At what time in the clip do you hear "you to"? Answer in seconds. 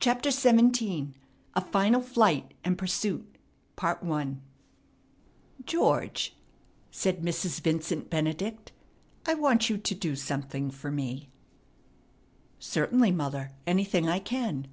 9.68-9.94